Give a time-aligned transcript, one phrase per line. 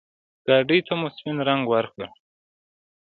[0.45, 2.07] ګاډي ته مو سپين رنګ ورکړ.